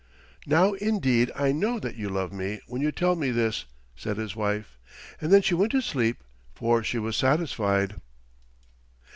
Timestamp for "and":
5.21-5.31